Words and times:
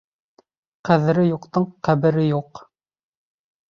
Ҡәҙере 0.89 1.27
юҡтың 1.27 1.69
ҡәбере 1.91 2.29
юҡ. 2.35 2.67